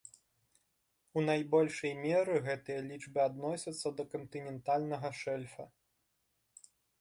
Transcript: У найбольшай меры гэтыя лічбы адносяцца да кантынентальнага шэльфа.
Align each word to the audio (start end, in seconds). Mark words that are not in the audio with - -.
У 1.19 1.21
найбольшай 1.29 1.93
меры 2.05 2.35
гэтыя 2.47 2.79
лічбы 2.87 3.19
адносяцца 3.27 3.87
да 4.01 4.07
кантынентальнага 4.15 5.09
шэльфа. 5.21 5.63